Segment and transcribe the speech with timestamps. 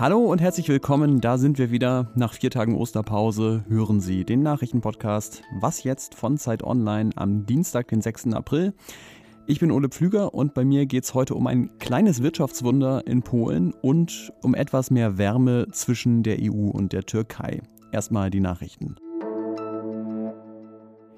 [0.00, 2.10] Hallo und herzlich willkommen, da sind wir wieder.
[2.14, 7.88] Nach vier Tagen Osterpause hören Sie den Nachrichtenpodcast Was jetzt von Zeit Online am Dienstag,
[7.88, 8.28] den 6.
[8.32, 8.72] April.
[9.46, 13.22] Ich bin Ole Pflüger und bei mir geht es heute um ein kleines Wirtschaftswunder in
[13.22, 17.60] Polen und um etwas mehr Wärme zwischen der EU und der Türkei.
[17.92, 18.96] Erstmal die Nachrichten.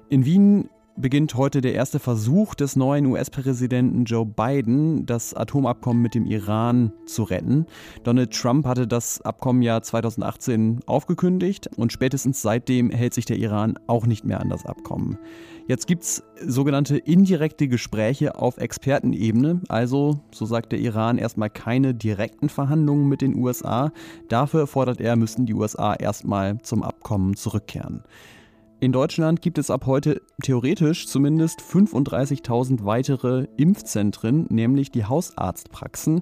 [0.09, 6.15] In Wien beginnt heute der erste Versuch des neuen US-Präsidenten Joe Biden, das Atomabkommen mit
[6.15, 7.65] dem Iran zu retten.
[8.03, 13.77] Donald Trump hatte das Abkommen ja 2018 aufgekündigt und spätestens seitdem hält sich der Iran
[13.87, 15.17] auch nicht mehr an das Abkommen.
[15.67, 21.95] Jetzt gibt es sogenannte indirekte Gespräche auf Expertenebene, also, so sagt der Iran, erstmal keine
[21.95, 23.91] direkten Verhandlungen mit den USA.
[24.27, 28.03] Dafür fordert er, müssten die USA erstmal zum Abkommen zurückkehren.
[28.83, 36.21] In Deutschland gibt es ab heute theoretisch zumindest 35.000 weitere Impfzentren, nämlich die Hausarztpraxen.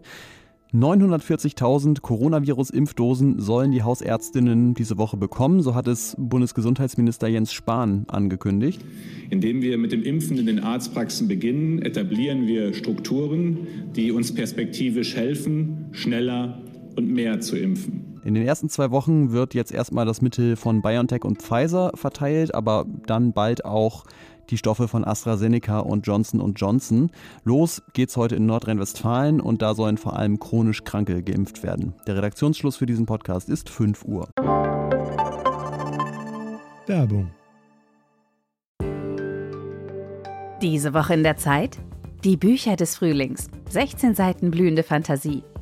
[0.72, 8.86] 940.000 Coronavirus-Impfdosen sollen die Hausärztinnen diese Woche bekommen, so hat es Bundesgesundheitsminister Jens Spahn angekündigt.
[9.32, 13.58] Indem wir mit dem Impfen in den Arztpraxen beginnen, etablieren wir Strukturen,
[13.96, 16.62] die uns perspektivisch helfen, schneller
[16.96, 18.11] und mehr zu impfen.
[18.24, 22.54] In den ersten zwei Wochen wird jetzt erstmal das Mittel von BioNTech und Pfizer verteilt,
[22.54, 24.04] aber dann bald auch
[24.52, 27.10] die Stoffe von AstraZeneca und Johnson Johnson.
[27.46, 31.96] Los geht's heute in Nordrhein-Westfalen und da sollen vor allem chronisch Kranke geimpft werden.
[32.06, 34.30] Der Redaktionsschluss für diesen Podcast ist 5 Uhr.
[36.86, 37.32] Werbung.
[40.62, 41.80] Diese Woche in der Zeit?
[42.24, 43.50] Die Bücher des Frühlings.
[43.70, 45.44] 16 Seiten blühende Fantasie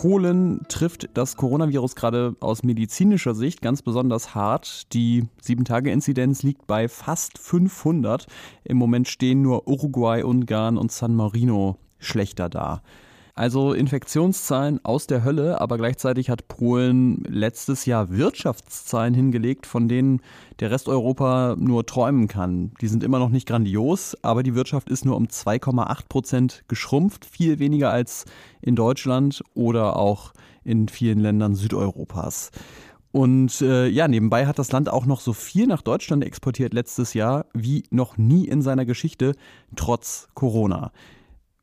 [0.00, 4.92] Polen trifft das Coronavirus gerade aus medizinischer Sicht ganz besonders hart.
[4.92, 8.28] Die 7-Tage-Inzidenz liegt bei fast 500.
[8.62, 12.80] Im Moment stehen nur Uruguay, Ungarn und San Marino schlechter da.
[13.38, 20.22] Also Infektionszahlen aus der Hölle, aber gleichzeitig hat Polen letztes Jahr Wirtschaftszahlen hingelegt, von denen
[20.58, 22.72] der Rest Europa nur träumen kann.
[22.80, 27.24] Die sind immer noch nicht grandios, aber die Wirtschaft ist nur um 2,8 Prozent geschrumpft,
[27.24, 28.24] viel weniger als
[28.60, 30.32] in Deutschland oder auch
[30.64, 32.50] in vielen Ländern Südeuropas.
[33.12, 37.14] Und äh, ja, nebenbei hat das Land auch noch so viel nach Deutschland exportiert letztes
[37.14, 39.36] Jahr wie noch nie in seiner Geschichte,
[39.76, 40.90] trotz Corona.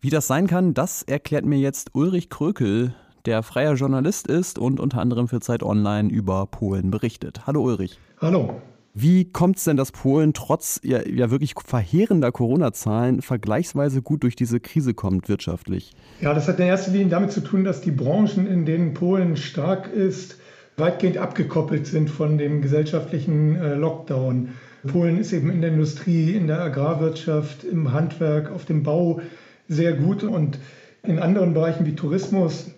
[0.05, 2.93] Wie das sein kann, das erklärt mir jetzt Ulrich Krökel,
[3.25, 7.47] der freier Journalist ist und unter anderem für Zeit Online über Polen berichtet.
[7.47, 7.99] Hallo Ulrich.
[8.21, 8.61] Hallo.
[8.93, 14.35] Wie kommt es denn, dass Polen trotz ja, ja wirklich verheerender Corona-Zahlen vergleichsweise gut durch
[14.35, 15.95] diese Krise kommt wirtschaftlich?
[16.21, 19.37] Ja, das hat in erster Linie damit zu tun, dass die Branchen, in denen Polen
[19.37, 20.37] stark ist,
[20.77, 24.49] weitgehend abgekoppelt sind von dem gesellschaftlichen äh, Lockdown.
[24.85, 29.19] Polen ist eben in der Industrie, in der Agrarwirtschaft, im Handwerk, auf dem Bau
[29.67, 30.59] sehr gut und
[31.03, 32.71] in anderen Bereichen wie Tourismus,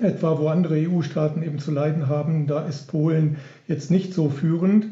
[0.00, 3.36] etwa wo andere EU-Staaten eben zu leiden haben, da ist Polen
[3.68, 4.86] jetzt nicht so führend.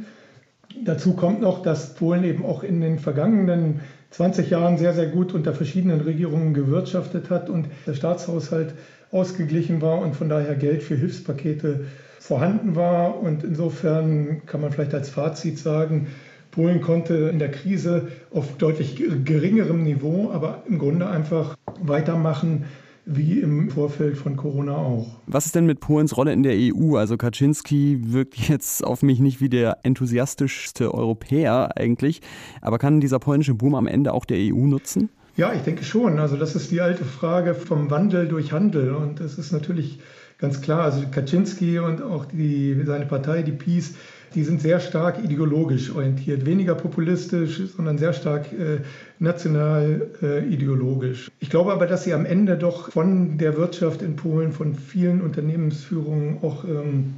[0.84, 5.32] Dazu kommt noch, dass Polen eben auch in den vergangenen 20 Jahren sehr, sehr gut
[5.32, 8.75] unter verschiedenen Regierungen gewirtschaftet hat und der Staatshaushalt
[9.10, 11.87] ausgeglichen war und von daher Geld für Hilfspakete
[12.19, 13.19] vorhanden war.
[13.21, 16.09] Und insofern kann man vielleicht als Fazit sagen,
[16.52, 22.66] Polen konnte in der Krise auf deutlich geringerem Niveau, aber im Grunde einfach weitermachen
[23.04, 25.20] wie im Vorfeld von Corona auch.
[25.26, 26.96] Was ist denn mit Polens Rolle in der EU?
[26.96, 32.20] Also Kaczynski wirkt jetzt auf mich nicht wie der enthusiastischste Europäer eigentlich,
[32.60, 35.08] aber kann dieser polnische Boom am Ende auch der EU nutzen?
[35.36, 36.18] Ja, ich denke schon.
[36.18, 39.98] Also das ist die alte Frage vom Wandel durch Handel und es ist natürlich
[40.36, 43.94] ganz klar, also Kaczynski und auch die, seine Partei, die PiS,
[44.34, 48.80] die sind sehr stark ideologisch orientiert, weniger populistisch, sondern sehr stark äh,
[49.18, 51.30] national äh, ideologisch.
[51.41, 55.21] Ich glaube aber, dass sie am Ende doch von der Wirtschaft in Polen, von vielen
[55.21, 57.15] Unternehmensführungen auch ähm,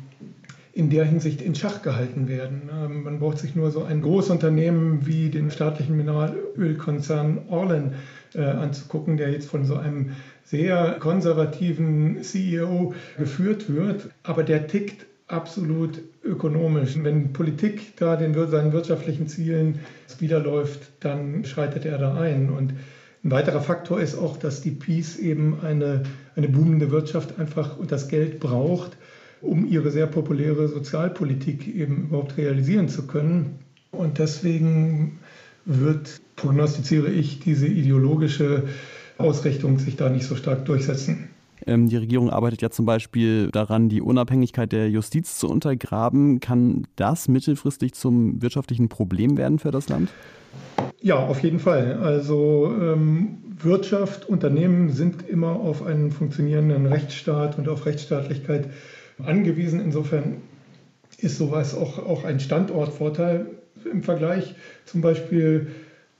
[0.74, 2.62] in der Hinsicht in Schach gehalten werden.
[2.72, 7.92] Ähm, man braucht sich nur so ein Großunternehmen wie den staatlichen Mineralölkonzern Orlen
[8.34, 10.10] äh, anzugucken, der jetzt von so einem
[10.42, 14.10] sehr konservativen CEO geführt wird.
[14.24, 16.96] Aber der tickt absolut ökonomisch.
[17.02, 19.80] Wenn Politik da den, seinen wirtschaftlichen Zielen
[20.18, 22.50] widerläuft, dann schreitet er da ein.
[22.50, 22.74] Und
[23.24, 26.02] ein weiterer Faktor ist auch, dass die Peace eben eine,
[26.36, 28.96] eine boomende Wirtschaft einfach und das Geld braucht,
[29.40, 33.58] um ihre sehr populäre Sozialpolitik eben überhaupt realisieren zu können.
[33.90, 35.20] Und deswegen
[35.64, 38.64] wird, prognostiziere ich, diese ideologische
[39.16, 41.28] Ausrichtung sich da nicht so stark durchsetzen.
[41.66, 46.40] Ähm, die Regierung arbeitet ja zum Beispiel daran, die Unabhängigkeit der Justiz zu untergraben.
[46.40, 50.10] Kann das mittelfristig zum wirtschaftlichen Problem werden für das Land?
[51.00, 51.98] Ja, auf jeden Fall.
[52.02, 58.68] Also ähm, Wirtschaft, Unternehmen sind immer auf einen funktionierenden Rechtsstaat und auf Rechtsstaatlichkeit
[59.22, 59.80] angewiesen.
[59.80, 60.38] Insofern
[61.18, 63.46] ist sowas auch, auch ein Standortvorteil
[63.90, 65.68] im Vergleich zum Beispiel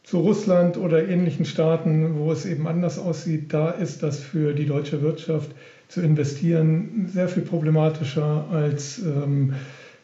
[0.04, 3.52] zu Russland oder ähnlichen Staaten, wo es eben anders aussieht.
[3.52, 5.50] Da ist das für die deutsche Wirtschaft
[5.88, 9.54] zu investieren sehr viel problematischer als ähm,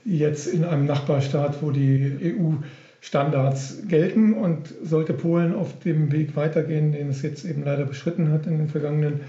[0.05, 2.55] jetzt in einem Nachbarstaat, wo die EU
[3.00, 4.32] Standards gelten.
[4.35, 8.56] Und sollte Polen auf dem Weg weitergehen, den es jetzt eben leider beschritten hat in
[8.56, 9.20] den vergangenen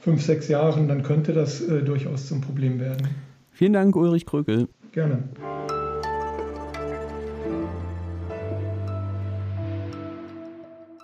[0.00, 3.08] fünf, sechs Jahren, dann könnte das äh, durchaus zum Problem werden.
[3.52, 4.68] Vielen Dank, Ulrich Krökel.
[4.92, 5.24] Gerne.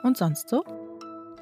[0.06, 0.62] Und sonst so?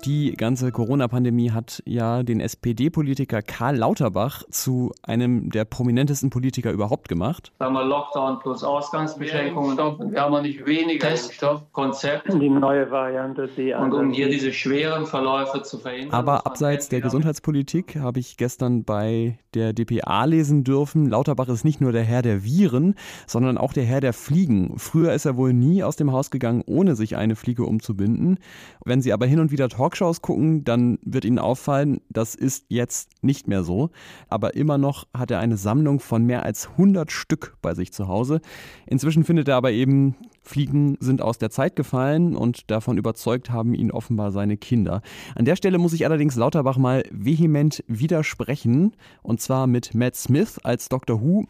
[0.04, 7.08] Die ganze Corona-Pandemie hat ja den SPD-Politiker Karl Lauterbach zu einem der prominentesten Politiker überhaupt
[7.08, 7.52] gemacht.
[7.58, 9.78] Da haben wir Lockdown plus Ausgangsbeschränkungen.
[10.12, 12.30] Wir haben nicht weniger Teststoffkonzept.
[12.34, 16.12] Die neue Variante, die Und um hier diese schweren Verläufe zu verhindern.
[16.12, 21.80] Aber abseits der Gesundheitspolitik habe ich gestern bei der DPA lesen dürfen, Lauterbach ist nicht
[21.80, 22.94] nur der Herr der Viren,
[23.26, 24.74] sondern auch der Herr der Fliegen.
[24.76, 28.38] Früher ist er wohl nie aus dem Haus gegangen, ohne sich eine Fliege umzubinden.
[28.84, 32.66] Wenn Sie aber hin und wieder Talk Talkshows gucken, dann wird Ihnen auffallen, das ist
[32.68, 33.90] jetzt nicht mehr so.
[34.28, 38.08] Aber immer noch hat er eine Sammlung von mehr als 100 Stück bei sich zu
[38.08, 38.40] Hause.
[38.86, 43.72] Inzwischen findet er aber eben, Fliegen sind aus der Zeit gefallen und davon überzeugt haben
[43.72, 45.00] ihn offenbar seine Kinder.
[45.36, 48.96] An der Stelle muss ich allerdings Lauterbach mal vehement widersprechen.
[49.22, 51.22] Und zwar mit Matt Smith als Dr.
[51.22, 51.46] Who.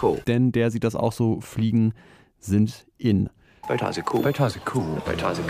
[0.00, 0.20] Cool.
[0.26, 1.94] Denn der sieht das auch so, Fliegen
[2.38, 3.30] sind in.
[4.12, 4.22] Cool.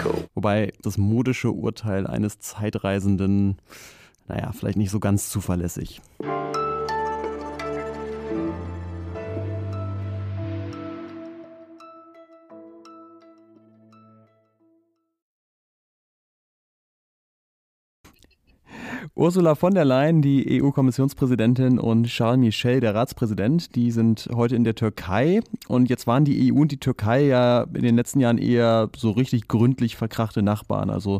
[0.05, 0.29] Cool.
[0.35, 3.59] Wobei das modische Urteil eines Zeitreisenden,
[4.29, 6.01] naja, vielleicht nicht so ganz zuverlässig.
[19.21, 24.65] Ursula von der Leyen, die EU-Kommissionspräsidentin, und Charles Michel, der Ratspräsident, die sind heute in
[24.65, 25.41] der Türkei.
[25.69, 29.11] Und jetzt waren die EU und die Türkei ja in den letzten Jahren eher so
[29.11, 30.89] richtig gründlich verkrachte Nachbarn.
[30.89, 31.19] Also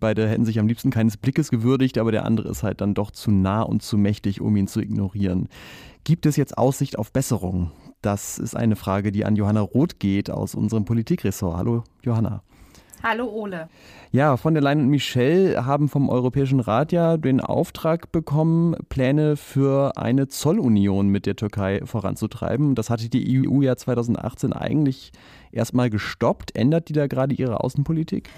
[0.00, 3.12] beide hätten sich am liebsten keines Blickes gewürdigt, aber der andere ist halt dann doch
[3.12, 5.48] zu nah und zu mächtig, um ihn zu ignorieren.
[6.02, 7.70] Gibt es jetzt Aussicht auf Besserung?
[8.02, 11.56] Das ist eine Frage, die an Johanna Roth geht aus unserem Politikressort.
[11.56, 12.42] Hallo, Johanna.
[13.02, 13.68] Hallo Ole.
[14.12, 19.36] Ja, von der Leyen und Michel haben vom Europäischen Rat ja den Auftrag bekommen, Pläne
[19.36, 22.74] für eine Zollunion mit der Türkei voranzutreiben.
[22.74, 25.12] Das hatte die EU ja 2018 eigentlich
[25.52, 26.56] erstmal gestoppt.
[26.56, 28.30] Ändert die da gerade ihre Außenpolitik?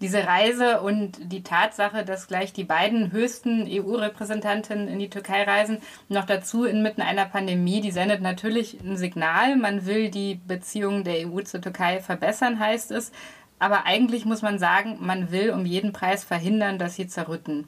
[0.00, 5.78] Diese Reise und die Tatsache, dass gleich die beiden höchsten EU-Repräsentanten in die Türkei reisen,
[6.08, 9.56] noch dazu inmitten einer Pandemie, die sendet natürlich ein Signal.
[9.56, 13.10] Man will die Beziehungen der EU zur Türkei verbessern, heißt es.
[13.58, 17.66] Aber eigentlich muss man sagen, man will um jeden Preis verhindern, dass sie zerrütten.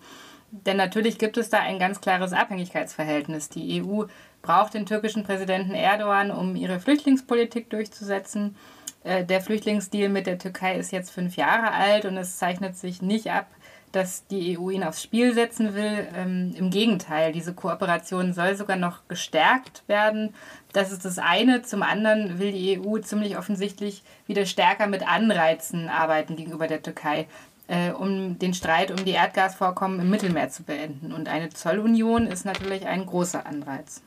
[0.52, 3.48] Denn natürlich gibt es da ein ganz klares Abhängigkeitsverhältnis.
[3.48, 4.04] Die EU
[4.42, 8.56] braucht den türkischen Präsidenten Erdogan, um ihre Flüchtlingspolitik durchzusetzen.
[9.04, 13.00] Äh, der Flüchtlingsdeal mit der Türkei ist jetzt fünf Jahre alt und es zeichnet sich
[13.00, 13.46] nicht ab,
[13.92, 16.08] dass die EU ihn aufs Spiel setzen will.
[16.14, 20.34] Ähm, Im Gegenteil, diese Kooperation soll sogar noch gestärkt werden.
[20.72, 21.62] Das ist das eine.
[21.62, 27.26] Zum anderen will die EU ziemlich offensichtlich wieder stärker mit Anreizen arbeiten gegenüber der Türkei,
[27.66, 31.12] äh, um den Streit um die Erdgasvorkommen im Mittelmeer zu beenden.
[31.12, 34.02] Und eine Zollunion ist natürlich ein großer Anreiz.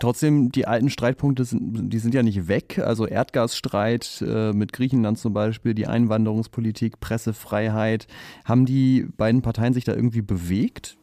[0.00, 2.78] Trotzdem, die alten Streitpunkte sind, die sind ja nicht weg.
[2.78, 8.06] Also Erdgasstreit äh, mit Griechenland zum Beispiel, die Einwanderungspolitik, Pressefreiheit.
[8.44, 10.96] Haben die beiden Parteien sich da irgendwie bewegt?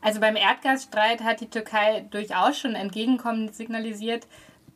[0.00, 4.26] Also beim Erdgasstreit hat die Türkei durchaus schon Entgegenkommen signalisiert.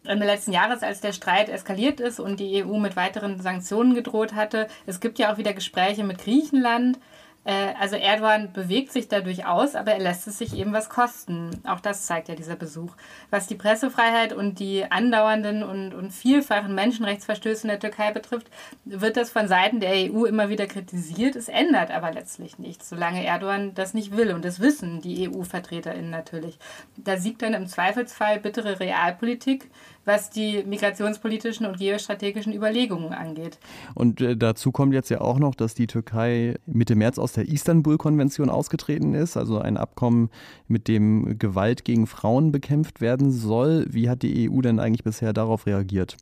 [0.05, 4.35] Ende letzten Jahres, als der Streit eskaliert ist und die EU mit weiteren Sanktionen gedroht
[4.35, 4.67] hatte.
[4.85, 6.99] Es gibt ja auch wieder Gespräche mit Griechenland.
[7.45, 11.51] Äh, also Erdogan bewegt sich da durchaus, aber er lässt es sich eben was kosten.
[11.65, 12.93] Auch das zeigt ja dieser Besuch.
[13.31, 18.49] Was die Pressefreiheit und die andauernden und, und vielfachen Menschenrechtsverstöße in der Türkei betrifft,
[18.85, 21.37] wird das von Seiten der EU immer wieder kritisiert.
[21.37, 24.33] Es ändert aber letztlich nichts, solange Erdogan das nicht will.
[24.33, 26.59] Und das wissen die EU-VertreterInnen natürlich.
[26.97, 29.71] Da siegt dann im Zweifelsfall bittere Realpolitik,
[30.05, 33.59] was die migrationspolitischen und geostrategischen Überlegungen angeht.
[33.95, 37.49] Und äh, dazu kommt jetzt ja auch noch, dass die Türkei Mitte März aus der
[37.49, 40.31] Istanbul-Konvention ausgetreten ist, also ein Abkommen,
[40.69, 43.87] mit dem Gewalt gegen Frauen bekämpft werden soll.
[43.89, 46.17] Wie hat die EU denn eigentlich bisher darauf reagiert?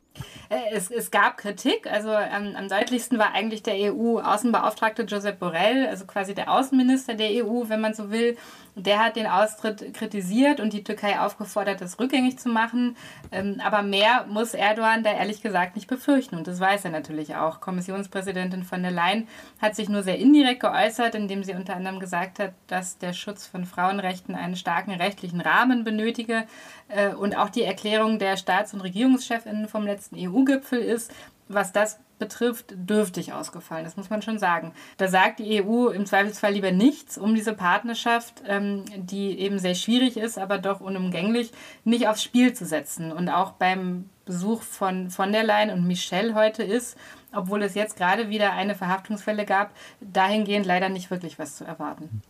[0.49, 1.87] Äh, es, es gab Kritik.
[1.87, 7.45] Also ähm, am deutlichsten war eigentlich der EU-Außenbeauftragte Josep Borrell, also quasi der Außenminister der
[7.45, 8.37] EU, wenn man so will.
[8.77, 12.97] Der hat den Austritt kritisiert und die Türkei aufgefordert, das rückgängig zu machen.
[13.31, 16.37] Ähm, aber mehr muss Erdogan da ehrlich gesagt nicht befürchten.
[16.37, 17.61] Und das weiß er natürlich auch.
[17.61, 19.29] Kommissionspräsidentin von der Leyen
[19.61, 23.47] hat sich nur sehr indirekt geäußert, indem sie unter anderem gesagt hat, dass der Schutz
[23.47, 26.45] von Frauenrechten einen starken rechtlichen Rahmen benötige.
[26.89, 31.13] Äh, und auch die Erklärung der Staats- und Regierungschefinnen vom letzten EU-Gipfel ist,
[31.49, 33.85] was das betrifft, dürftig ausgefallen.
[33.85, 34.73] Das muss man schon sagen.
[34.99, 39.75] Da sagt die EU im Zweifelsfall lieber nichts, um diese Partnerschaft, ähm, die eben sehr
[39.75, 41.51] schwierig ist, aber doch unumgänglich,
[41.85, 43.11] nicht aufs Spiel zu setzen.
[43.11, 46.97] Und auch beim Besuch von von der Leyen und Michelle heute ist,
[47.33, 52.23] obwohl es jetzt gerade wieder eine Verhaftungsfälle gab, dahingehend leider nicht wirklich was zu erwarten.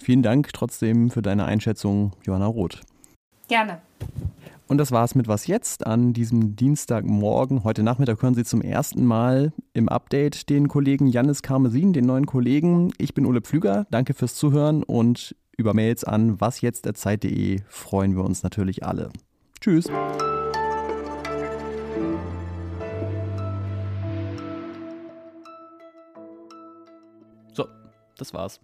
[0.00, 2.80] Vielen Dank trotzdem für deine Einschätzung, Johanna Roth.
[3.48, 3.80] Gerne.
[4.68, 7.64] Und das war's mit Was jetzt an diesem Dienstagmorgen.
[7.64, 12.26] Heute Nachmittag hören Sie zum ersten Mal im Update den Kollegen Jannis Karmesin, den neuen
[12.26, 12.92] Kollegen.
[12.98, 13.86] Ich bin Ole Pflüger.
[13.90, 19.08] Danke fürs Zuhören und über Mails an wasjetzt.zeit.de freuen wir uns natürlich alle.
[19.58, 19.86] Tschüss.
[27.54, 27.66] So,
[28.18, 28.60] das war's.